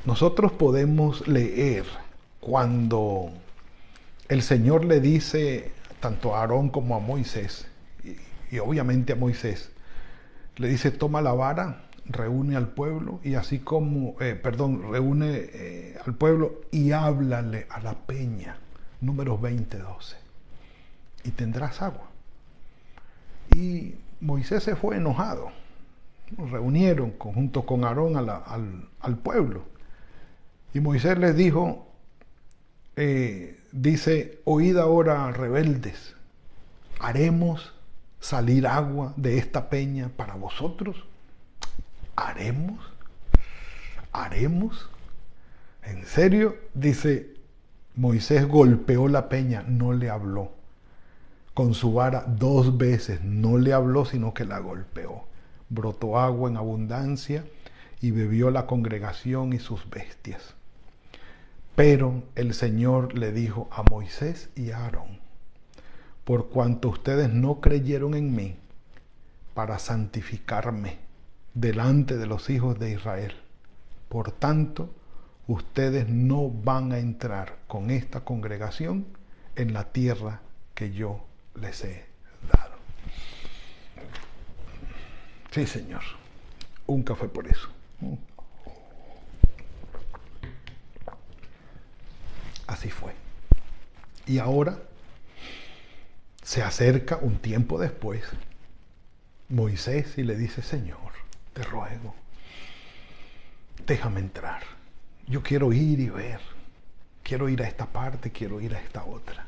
nosotros 0.04 0.52
podemos 0.52 1.26
leer 1.26 1.84
cuando 2.40 3.30
el 4.28 4.42
Señor 4.42 4.84
le 4.84 5.00
dice 5.00 5.73
tanto 6.00 6.34
a 6.34 6.40
Aarón 6.40 6.68
como 6.68 6.96
a 6.96 7.00
Moisés, 7.00 7.66
y, 8.50 8.58
obviamente 8.58 9.14
a 9.14 9.16
Moisés, 9.16 9.70
le 10.56 10.68
dice, 10.68 10.90
toma 10.90 11.23
la 11.23 11.32
vara, 11.32 11.87
reúne 12.04 12.56
al 12.56 12.68
pueblo, 12.68 13.20
y 13.25 13.34
así 13.34 13.61
como, 13.61 14.14
eh, 14.20 14.34
perdón, 14.34 14.92
reúne 14.92 15.30
eh, 15.32 15.99
al 16.04 16.14
pueblo 16.14 16.61
y 16.70 16.92
háblale 16.92 17.66
a 17.70 17.80
la 17.80 17.94
peña, 17.94 18.58
números 19.00 19.40
20, 19.40 19.78
12, 19.78 20.16
y 21.25 21.30
tendrás 21.30 21.80
agua. 21.80 22.11
Y 23.56 23.94
Moisés 24.20 24.62
se 24.62 24.76
fue 24.76 24.96
enojado. 24.96 25.50
reunieron 26.37 27.12
junto 27.18 27.64
con 27.64 27.84
Aarón 27.84 28.16
al, 28.16 28.88
al, 29.00 29.16
pueblo. 29.16 29.64
Y 30.75 30.81
Moisés 30.81 31.16
les 31.19 31.37
dijo, 31.37 31.87
eh, 32.97 33.61
dice, 33.71 34.40
oíd 34.45 34.76
ahora 34.76 35.31
rebeldes, 35.31 36.16
¿haremos 36.99 37.73
salir 38.19 38.66
agua 38.66 39.14
de 39.16 39.38
esta 39.38 39.71
peña 39.71 40.11
para 40.16 40.35
vosotros? 40.35 40.97
¿Haremos? 42.16 42.81
¿Haremos? 44.12 44.90
¿En 45.85 46.04
serio? 46.07 46.57
Dice, 46.75 47.35
Moisés 47.95 48.49
golpeó 48.49 49.07
la 49.07 49.28
peña, 49.28 49.62
no 49.62 49.93
le 49.93 50.11
habló. 50.11 50.52
con 51.54 51.73
su 51.75 51.93
vara 51.93 52.25
dos 52.26 52.76
veces, 52.78 53.23
no 53.23 53.59
le 53.59 53.73
habló, 53.73 54.04
sino 54.04 54.35
que 54.35 54.45
la 54.45 54.59
golpeó. 54.59 55.28
Brotó 55.69 56.19
agua 56.19 56.50
en 56.50 56.57
abundancia 56.57 57.45
y 58.00 58.11
bebió 58.11 58.50
la 58.50 58.66
congregación 58.66 59.52
y 59.52 59.61
sus 59.61 59.88
bestias. 59.88 60.57
Pero 61.76 62.23
el 62.37 62.54
Señor 62.54 63.19
le 63.19 63.33
dijo 63.33 63.69
a 63.73 63.83
Moisés 63.83 64.49
y 64.54 64.71
a 64.71 64.85
Aarón, 64.85 65.19
por 66.25 66.49
cuanto 66.49 66.88
ustedes 66.88 67.28
no 67.28 67.61
creyeron 67.61 68.14
en 68.14 68.35
mí 68.35 68.57
para 69.54 69.78
santificarme 69.78 70.99
delante 71.52 72.16
de 72.16 72.26
los 72.26 72.49
hijos 72.49 72.78
de 72.78 72.93
Israel, 72.93 73.35
por 74.09 74.31
tanto, 74.31 74.95
ustedes 75.49 76.09
no 76.09 76.49
van 76.49 76.93
a 76.93 76.99
entrar 76.99 77.59
con 77.66 77.90
esta 77.90 78.21
congregación 78.21 79.07
en 79.57 79.73
la 79.73 79.93
tierra 79.93 80.40
que 80.75 80.93
yo 80.93 81.25
les 81.61 81.85
he 81.85 82.04
dado. 82.52 82.75
Sí, 85.50 85.66
Señor, 85.66 86.02
un 86.87 87.02
café 87.02 87.28
por 87.28 87.49
eso. 87.49 87.69
Así 92.66 92.90
fue. 92.90 93.12
Y 94.26 94.38
ahora 94.38 94.78
se 96.42 96.62
acerca 96.62 97.16
un 97.16 97.38
tiempo 97.38 97.78
después 97.78 98.23
Moisés 99.49 100.18
y 100.18 100.23
le 100.23 100.37
dice, 100.37 100.62
Señor, 100.62 101.12
te 101.52 101.62
ruego, 101.62 102.14
déjame 103.87 104.21
entrar. 104.21 104.62
Yo 105.26 105.42
quiero 105.42 105.73
ir 105.73 106.00
y 106.00 106.09
ver. 106.09 106.40
Quiero 107.23 107.49
ir 107.49 107.62
a 107.62 107.68
esta 107.68 107.87
parte, 107.87 108.30
quiero 108.30 108.61
ir 108.61 108.75
a 108.75 108.80
esta 108.80 109.04
otra. 109.04 109.47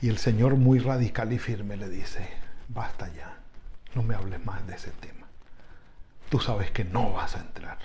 Y 0.00 0.08
el 0.08 0.18
Señor 0.18 0.56
muy 0.56 0.78
radical 0.78 1.32
y 1.32 1.38
firme 1.38 1.76
le 1.76 1.88
dice, 1.88 2.26
basta 2.68 3.12
ya, 3.14 3.36
no 3.94 4.02
me 4.02 4.14
hables 4.14 4.44
más 4.44 4.66
de 4.66 4.74
ese 4.74 4.90
tema. 4.90 5.26
Tú 6.30 6.40
sabes 6.40 6.70
que 6.70 6.84
no 6.84 7.12
vas 7.12 7.36
a 7.36 7.40
entrar. 7.40 7.78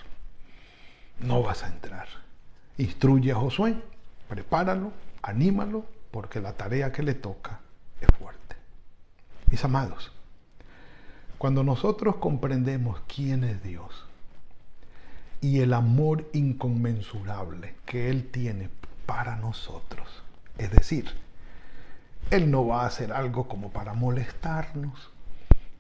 No 1.20 1.44
vas 1.44 1.63
a 1.63 1.68
entrar. 1.68 2.08
Instruye 2.77 3.32
a 3.32 3.36
Josué 3.36 3.75
prepáralo, 4.31 4.93
anímalo, 5.21 5.83
porque 6.09 6.39
la 6.39 6.53
tarea 6.53 6.93
que 6.93 7.03
le 7.03 7.15
toca 7.15 7.59
es 8.00 8.07
fuerte. 8.17 8.55
Mis 9.47 9.61
amados, 9.65 10.09
cuando 11.38 11.65
nosotros 11.65 12.15
comprendemos 12.15 13.01
quién 13.13 13.43
es 13.43 13.61
Dios 13.61 14.05
y 15.41 15.59
el 15.59 15.73
amor 15.73 16.29
inconmensurable 16.31 17.75
que 17.85 18.09
Él 18.09 18.29
tiene 18.31 18.69
para 19.05 19.35
nosotros, 19.35 20.23
es 20.57 20.71
decir, 20.71 21.09
Él 22.29 22.50
no 22.50 22.65
va 22.65 22.83
a 22.83 22.88
hacer 22.88 23.11
algo 23.11 23.50
como 23.50 23.71
para 23.71 23.93
molestarnos, 23.93 25.11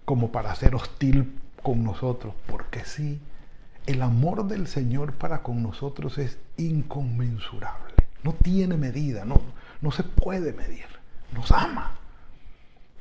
como 0.03 0.33
para 0.33 0.53
ser 0.55 0.75
hostil 0.75 1.39
con 1.63 1.85
nosotros, 1.85 2.33
porque 2.47 2.83
sí, 2.83 3.21
el 3.85 4.01
amor 4.01 4.45
del 4.47 4.67
Señor 4.67 5.13
para 5.13 5.41
con 5.41 5.63
nosotros 5.63 6.17
es 6.17 6.37
inconmensurable. 6.57 7.90
No 8.23 8.33
tiene 8.33 8.77
medida, 8.77 9.25
no, 9.25 9.41
no 9.81 9.91
se 9.91 10.03
puede 10.03 10.53
medir. 10.53 10.85
Nos 11.33 11.51
ama. 11.51 11.95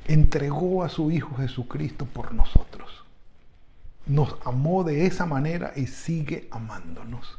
Entregó 0.07 0.83
a 0.83 0.89
su 0.89 1.11
Hijo 1.11 1.35
Jesucristo 1.35 2.05
por 2.05 2.33
nosotros. 2.33 3.03
Nos 4.07 4.35
amó 4.43 4.83
de 4.83 5.05
esa 5.05 5.25
manera 5.25 5.73
y 5.75 5.87
sigue 5.87 6.47
amándonos. 6.51 7.37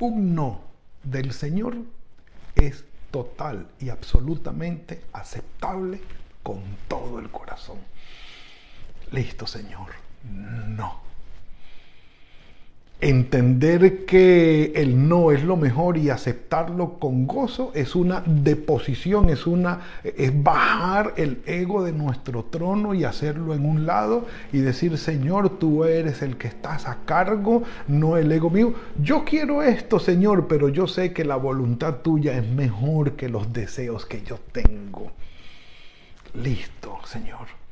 Un 0.00 0.34
no 0.34 0.62
del 1.04 1.32
Señor 1.32 1.76
es 2.56 2.84
total 3.10 3.68
y 3.78 3.90
absolutamente 3.90 5.04
aceptable 5.12 6.00
con 6.42 6.60
todo 6.88 7.20
el 7.20 7.30
corazón. 7.30 7.78
Listo, 9.12 9.46
Señor. 9.46 9.90
No 10.24 11.04
entender 13.00 14.06
que 14.06 14.72
el 14.76 15.08
no 15.08 15.30
es 15.30 15.44
lo 15.44 15.56
mejor 15.56 15.98
y 15.98 16.08
aceptarlo 16.08 16.98
con 16.98 17.26
gozo 17.26 17.70
es 17.74 17.94
una 17.94 18.22
deposición, 18.24 19.28
es 19.28 19.46
una 19.46 19.80
es 20.02 20.42
bajar 20.42 21.12
el 21.16 21.42
ego 21.44 21.84
de 21.84 21.92
nuestro 21.92 22.44
trono 22.44 22.94
y 22.94 23.04
hacerlo 23.04 23.54
en 23.54 23.66
un 23.66 23.84
lado 23.84 24.26
y 24.52 24.58
decir, 24.58 24.96
"Señor, 24.96 25.58
tú 25.58 25.84
eres 25.84 26.22
el 26.22 26.36
que 26.36 26.48
estás 26.48 26.86
a 26.86 26.98
cargo, 27.04 27.62
no 27.88 28.16
el 28.16 28.32
ego 28.32 28.48
mío. 28.48 28.72
Yo 29.02 29.24
quiero 29.24 29.62
esto, 29.62 29.98
Señor, 29.98 30.46
pero 30.48 30.68
yo 30.68 30.86
sé 30.86 31.12
que 31.12 31.24
la 31.24 31.36
voluntad 31.36 31.96
tuya 31.96 32.38
es 32.38 32.46
mejor 32.46 33.12
que 33.12 33.28
los 33.28 33.52
deseos 33.52 34.06
que 34.06 34.22
yo 34.22 34.38
tengo." 34.52 35.12
Listo, 36.34 36.98
Señor. 37.04 37.63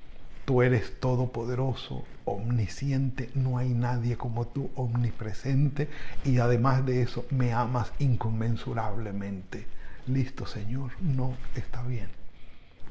Tú 0.44 0.62
eres 0.62 0.98
todopoderoso, 0.98 2.04
omnisciente, 2.24 3.30
no 3.34 3.58
hay 3.58 3.68
nadie 3.68 4.16
como 4.16 4.46
tú, 4.46 4.70
omnipresente, 4.74 5.88
y 6.24 6.38
además 6.38 6.84
de 6.84 7.02
eso 7.02 7.24
me 7.30 7.52
amas 7.52 7.92
inconmensurablemente. 7.98 9.66
Listo, 10.06 10.46
Señor, 10.46 10.90
no 11.00 11.34
está 11.54 11.82
bien. 11.82 12.08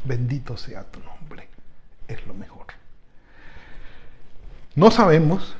Bendito 0.05 0.55
sea 0.55 0.83
tu 0.89 0.99
nombre, 1.01 1.49
es 2.07 2.25
lo 2.25 2.33
mejor. 2.33 2.67
No 4.75 4.89
sabemos 4.89 5.55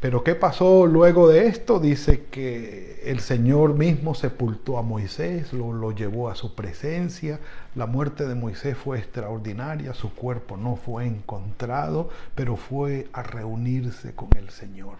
pero 0.00 0.22
¿qué 0.22 0.36
pasó 0.36 0.86
luego 0.86 1.28
de 1.28 1.48
esto? 1.48 1.80
Dice 1.80 2.26
que 2.30 3.00
el 3.04 3.18
Señor 3.18 3.74
mismo 3.74 4.14
sepultó 4.14 4.78
a 4.78 4.82
Moisés, 4.82 5.52
lo, 5.52 5.90
llevó 5.90 6.30
a 6.30 6.36
su 6.36 6.54
presencia. 6.54 7.40
La 7.74 7.86
muerte 7.86 8.24
de 8.28 8.36
Moisés 8.36 8.76
fue 8.76 8.98
extraordinaria, 8.98 9.94
su 9.94 10.14
cuerpo 10.14 10.56
no 10.56 10.76
fue 10.76 11.06
encontrado, 11.06 12.10
pero 12.36 12.56
fue 12.56 13.08
a 13.12 13.24
reunirse 13.24 14.14
con 14.14 14.28
el 14.36 14.50
Señor. 14.50 14.98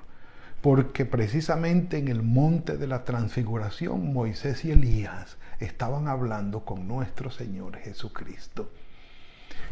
Porque 0.63 1.05
precisamente 1.05 1.99
en 1.99 2.09
el 2.09 2.25
monte 2.25 2.77
de 2.77 2.89
la 2.89 3.05
transfiguración 3.05 4.13
Moisés 4.13 4.65
y 4.65 4.73
Elías 4.73 5.37
estaban 5.61 6.09
hablando 6.09 6.65
con 6.65 6.89
nuestro 6.89 7.31
Señor 7.31 7.77
Jesucristo. 7.77 8.69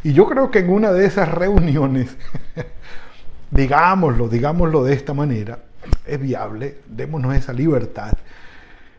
Y 0.04 0.12
yo 0.12 0.26
creo 0.26 0.52
que 0.52 0.60
en 0.60 0.70
una 0.70 0.92
de 0.92 1.04
esas 1.04 1.32
reuniones 1.32 2.16
digámoslo, 3.50 4.28
digámoslo 4.28 4.84
de 4.84 4.94
esta 4.94 5.14
manera, 5.14 5.58
es 6.04 6.20
viable, 6.20 6.78
démonos 6.88 7.34
esa 7.34 7.52
libertad. 7.52 8.12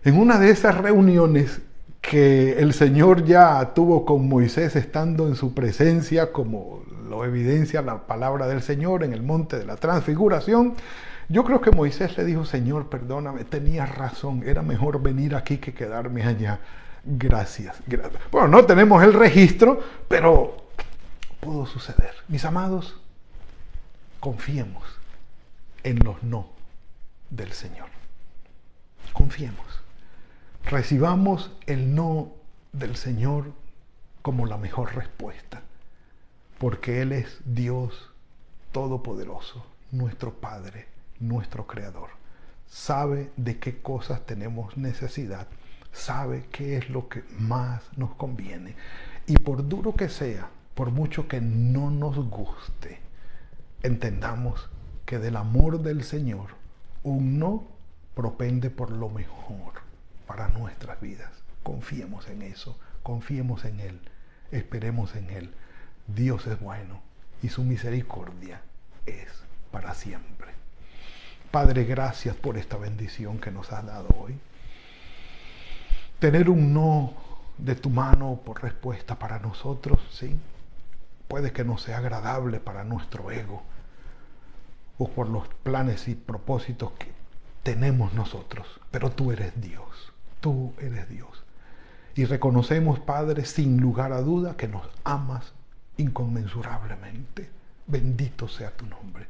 En 0.04 0.18
una 0.18 0.40
de 0.40 0.50
esas 0.50 0.78
reuniones 0.78 1.62
que 2.02 2.60
el 2.60 2.74
Señor 2.74 3.26
ya 3.26 3.74
tuvo 3.74 4.06
con 4.06 4.28
Moisés 4.30 4.76
estando 4.76 5.28
en 5.28 5.36
su 5.36 5.54
presencia, 5.54 6.32
como 6.32 6.84
lo 7.10 7.26
evidencia 7.26 7.82
la 7.82 8.08
palabra 8.08 8.48
del 8.48 8.62
Señor 8.62 9.04
en 9.04 9.14
el 9.14 9.24
monte 9.24 9.58
de 9.58 9.66
la 9.66 9.76
transfiguración, 9.76 10.76
yo 11.30 11.44
creo 11.44 11.60
que 11.60 11.72
Moisés 11.72 12.18
le 12.18 12.24
dijo, 12.24 12.46
Señor, 12.46 12.88
perdóname, 12.88 13.44
tenías 13.44 13.94
razón, 13.94 14.44
era 14.46 14.62
mejor 14.62 15.02
venir 15.02 15.36
aquí 15.36 15.58
que 15.58 15.74
quedarme 15.74 16.24
allá. 16.24 16.60
Gracias, 17.04 17.76
gracias. 17.86 18.22
Bueno, 18.32 18.48
no 18.48 18.66
tenemos 18.66 19.04
el 19.04 19.14
registro, 19.14 19.82
pero 20.08 20.56
pudo 21.42 21.66
suceder. 21.66 22.12
Mis 22.30 22.46
amados, 22.46 23.00
confiemos 24.20 24.84
en 25.84 26.00
los 26.00 26.22
no 26.24 26.50
del 27.30 27.52
Señor. 27.54 27.90
Confiemos. 29.14 29.66
Recibamos 30.66 31.52
el 31.66 31.96
no 31.96 32.34
del 32.74 32.96
Señor 32.96 33.54
como 34.22 34.46
la 34.46 34.58
mejor 34.58 34.96
respuesta, 34.96 35.62
porque 36.58 37.02
Él 37.02 37.14
es 37.14 37.40
Dios 37.46 38.12
Todopoderoso, 38.72 39.66
nuestro 39.92 40.34
Padre, 40.34 40.88
nuestro 41.20 41.66
Creador. 41.66 42.10
Sabe 42.68 43.32
de 43.38 43.60
qué 43.60 43.82
cosas 43.82 44.26
tenemos 44.26 44.76
necesidad, 44.76 45.48
sabe 45.94 46.46
qué 46.52 46.78
es 46.78 46.90
lo 46.90 47.08
que 47.08 47.24
más 47.40 47.82
nos 47.96 48.14
conviene. 48.16 48.76
Y 49.26 49.38
por 49.38 49.68
duro 49.68 49.96
que 49.96 50.10
sea, 50.10 50.50
por 50.76 50.92
mucho 50.92 51.28
que 51.28 51.40
no 51.40 51.90
nos 51.90 52.18
guste, 52.30 53.00
entendamos 53.84 54.70
que 55.06 55.20
del 55.20 55.38
amor 55.38 55.82
del 55.82 56.04
Señor 56.04 56.50
un 57.04 57.40
no 57.40 57.68
propende 58.16 58.70
por 58.70 58.92
lo 58.92 59.10
mejor 59.10 59.74
para 60.26 60.50
nuestras 60.50 61.00
vidas. 61.00 61.32
Confiemos 61.64 62.28
en 62.28 62.42
eso, 62.42 62.78
confiemos 63.04 63.66
en 63.66 63.80
Él, 63.80 64.00
esperemos 64.52 65.16
en 65.16 65.30
Él. 65.30 65.54
Dios 66.08 66.48
es 66.48 66.60
bueno 66.60 67.02
y 67.42 67.50
su 67.50 67.64
misericordia 67.64 68.62
es 69.06 69.28
para 69.72 69.94
siempre. 69.94 70.52
Padre, 71.52 71.86
gracias 71.86 72.36
por 72.36 72.58
esta 72.58 72.78
bendición 72.78 73.40
que 73.40 73.52
nos 73.52 73.72
has 73.72 73.86
dado 73.86 74.08
hoy. 74.20 74.38
Tener 76.20 76.50
un 76.50 76.74
no 76.74 77.14
de 77.58 77.76
tu 77.76 77.90
mano 77.90 78.42
por 78.44 78.62
respuesta 78.62 79.18
para 79.18 79.40
nosotros, 79.40 80.00
sí, 80.12 80.38
puede 81.28 81.52
que 81.52 81.64
no 81.64 81.78
sea 81.78 81.98
agradable 81.98 82.60
para 82.60 82.84
nuestro 82.84 83.32
ego 83.32 83.64
o 84.98 85.10
por 85.10 85.30
los 85.30 85.48
planes 85.64 86.08
y 86.08 86.16
propósitos 86.16 86.92
que 86.94 87.12
tenemos 87.64 88.14
nosotros, 88.14 88.66
pero 88.92 89.12
tú 89.12 89.32
eres 89.32 89.60
Dios, 89.62 90.14
tú 90.40 90.74
eres 90.80 91.10
Dios. 91.10 91.44
Y 92.16 92.26
reconocemos, 92.26 93.00
Padre, 93.00 93.46
sin 93.46 93.80
lugar 93.80 94.12
a 94.12 94.22
duda, 94.22 94.58
que 94.58 94.68
nos 94.68 94.88
amas 95.04 95.54
inconmensurablemente. 95.98 97.50
Bendito 97.86 98.48
sea 98.48 98.72
tu 98.72 98.88
nombre. 98.88 99.28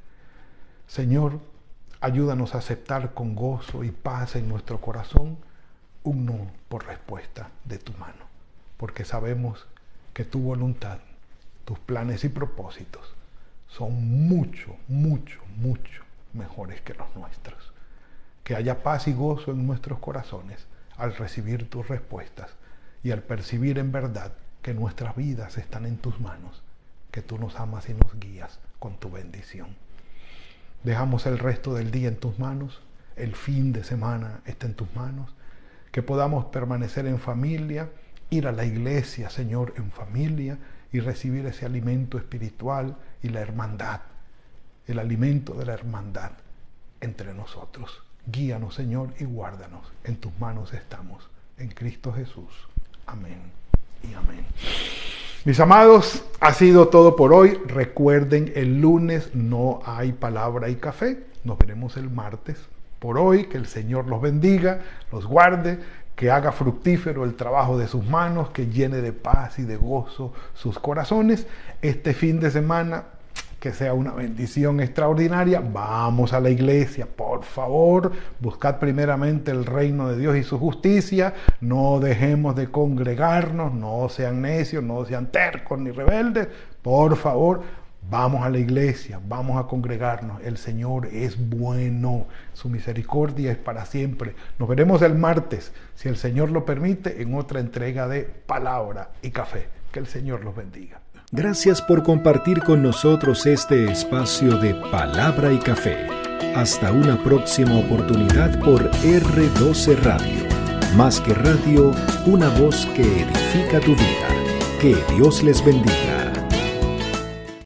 Señor, 0.87 1.39
ayúdanos 1.99 2.55
a 2.55 2.59
aceptar 2.59 3.13
con 3.13 3.35
gozo 3.35 3.83
y 3.83 3.91
paz 3.91 4.35
en 4.35 4.47
nuestro 4.47 4.79
corazón 4.79 5.37
un 6.03 6.25
no 6.25 6.47
por 6.69 6.85
respuesta 6.85 7.49
de 7.65 7.77
tu 7.77 7.91
mano, 7.93 8.25
porque 8.77 9.03
sabemos 9.03 9.67
que 10.13 10.23
tu 10.23 10.39
voluntad, 10.39 10.99
tus 11.67 11.79
planes 11.79 12.23
y 12.23 12.29
propósitos 12.29 13.13
son 13.67 14.29
mucho, 14.29 14.77
mucho, 14.87 15.41
mucho 15.57 16.01
mejores 16.31 16.79
que 16.79 16.93
los 16.93 17.13
nuestros. 17.13 17.73
Que 18.45 18.55
haya 18.55 18.83
paz 18.83 19.09
y 19.09 19.13
gozo 19.13 19.51
en 19.51 19.67
nuestros 19.67 19.99
corazones 19.99 20.65
al 20.95 21.13
recibir 21.13 21.69
tus 21.69 21.85
respuestas 21.89 22.51
y 23.03 23.11
al 23.11 23.21
percibir 23.21 23.79
en 23.79 23.91
verdad 23.91 24.31
que 24.61 24.73
nuestras 24.73 25.17
vidas 25.17 25.57
están 25.57 25.85
en 25.85 25.97
tus 25.97 26.21
manos, 26.21 26.63
que 27.11 27.21
tú 27.21 27.37
nos 27.37 27.59
amas 27.59 27.89
y 27.89 27.93
nos 27.93 28.17
guías 28.17 28.59
con 28.79 28.95
tu 28.95 29.11
bendición. 29.11 29.75
Dejamos 30.85 31.25
el 31.25 31.37
resto 31.37 31.73
del 31.73 31.91
día 31.91 32.07
en 32.07 32.15
tus 32.15 32.39
manos, 32.39 32.81
el 33.17 33.35
fin 33.35 33.73
de 33.73 33.83
semana 33.83 34.39
está 34.45 34.67
en 34.67 34.73
tus 34.73 34.95
manos, 34.95 35.35
que 35.91 36.01
podamos 36.01 36.45
permanecer 36.45 37.05
en 37.07 37.19
familia, 37.19 37.89
ir 38.29 38.47
a 38.47 38.53
la 38.53 38.63
iglesia, 38.63 39.29
Señor, 39.29 39.73
en 39.75 39.91
familia 39.91 40.57
y 40.91 40.99
recibir 40.99 41.45
ese 41.45 41.65
alimento 41.65 42.17
espiritual 42.17 42.95
y 43.21 43.29
la 43.29 43.41
hermandad, 43.41 44.01
el 44.87 44.99
alimento 44.99 45.53
de 45.53 45.65
la 45.65 45.73
hermandad 45.73 46.31
entre 47.01 47.33
nosotros. 47.33 48.03
Guíanos, 48.25 48.75
Señor, 48.75 49.13
y 49.19 49.25
guárdanos. 49.25 49.91
En 50.03 50.17
tus 50.17 50.37
manos 50.39 50.73
estamos. 50.73 51.29
En 51.57 51.69
Cristo 51.69 52.11
Jesús. 52.13 52.51
Amén 53.05 53.39
y 54.03 54.13
amén. 54.13 54.45
Mis 55.45 55.59
amados, 55.59 56.25
ha 56.41 56.53
sido 56.53 56.89
todo 56.89 57.15
por 57.15 57.33
hoy. 57.33 57.59
Recuerden, 57.67 58.51
el 58.55 58.81
lunes 58.81 59.33
no 59.33 59.81
hay 59.85 60.11
palabra 60.11 60.69
y 60.69 60.75
café. 60.75 61.23
Nos 61.43 61.57
veremos 61.57 61.95
el 61.95 62.09
martes. 62.09 62.57
Por 62.99 63.17
hoy, 63.17 63.45
que 63.45 63.57
el 63.57 63.67
Señor 63.67 64.07
los 64.07 64.21
bendiga, 64.21 64.81
los 65.11 65.25
guarde, 65.25 65.79
que 66.17 66.31
haga 66.31 66.51
fructífero 66.51 67.23
el 67.23 67.35
trabajo 67.35 67.77
de 67.77 67.87
sus 67.87 68.03
manos, 68.03 68.49
que 68.49 68.65
llene 68.65 68.97
de 68.97 69.13
paz 69.13 69.59
y 69.59 69.63
de 69.63 69.77
gozo 69.77 70.33
sus 70.55 70.79
corazones. 70.79 71.45
Este 71.83 72.15
fin 72.15 72.39
de 72.39 72.49
semana 72.49 73.03
que 73.59 73.71
sea 73.71 73.93
una 73.93 74.11
bendición 74.13 74.79
extraordinaria. 74.79 75.61
Vamos 75.61 76.33
a 76.33 76.39
la 76.39 76.49
iglesia, 76.49 77.07
por 77.07 77.43
favor, 77.43 78.11
buscad 78.39 78.79
primeramente 78.79 79.51
el 79.51 79.65
reino 79.65 80.09
de 80.09 80.17
Dios 80.17 80.35
y 80.37 80.43
su 80.43 80.57
justicia, 80.57 81.35
no 81.61 81.99
dejemos 81.99 82.55
de 82.55 82.71
congregarnos, 82.71 83.73
no 83.73 84.09
sean 84.09 84.41
necios, 84.41 84.83
no 84.83 85.05
sean 85.05 85.27
tercos 85.27 85.79
ni 85.79 85.91
rebeldes, 85.91 86.47
por 86.81 87.15
favor. 87.15 87.61
Vamos 88.09 88.45
a 88.45 88.49
la 88.49 88.57
iglesia, 88.57 89.19
vamos 89.27 89.61
a 89.61 89.67
congregarnos. 89.67 90.41
El 90.41 90.57
Señor 90.57 91.07
es 91.07 91.37
bueno, 91.49 92.27
su 92.53 92.69
misericordia 92.69 93.51
es 93.51 93.57
para 93.57 93.85
siempre. 93.85 94.33
Nos 94.59 94.69
veremos 94.69 95.01
el 95.01 95.15
martes, 95.15 95.73
si 95.95 96.07
el 96.07 96.15
Señor 96.15 96.51
lo 96.51 96.63
permite, 96.63 97.21
en 97.21 97.35
otra 97.35 97.59
entrega 97.59 98.07
de 98.07 98.21
palabra 98.21 99.11
y 99.21 99.31
café. 99.31 99.67
Que 99.91 99.99
el 99.99 100.07
Señor 100.07 100.45
los 100.45 100.55
bendiga. 100.55 101.01
Gracias 101.31 101.81
por 101.81 102.03
compartir 102.03 102.63
con 102.63 102.81
nosotros 102.81 103.45
este 103.45 103.91
espacio 103.91 104.57
de 104.57 104.73
palabra 104.89 105.51
y 105.51 105.59
café. 105.59 106.07
Hasta 106.55 106.93
una 106.93 107.21
próxima 107.21 107.77
oportunidad 107.77 108.57
por 108.61 108.89
R12 108.89 109.97
Radio. 110.03 110.47
Más 110.95 111.19
que 111.19 111.33
radio, 111.33 111.91
una 112.25 112.47
voz 112.57 112.85
que 112.95 113.01
edifica 113.01 113.81
tu 113.81 113.93
vida. 113.95 114.79
Que 114.79 114.95
Dios 115.13 115.43
les 115.43 115.63
bendiga. 115.65 116.16